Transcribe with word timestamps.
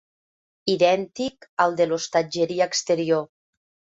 Idèntic 0.75 1.45
al 1.65 1.77
de 1.81 1.87
l'hostatgeria 1.91 2.69
exterior. 2.73 3.25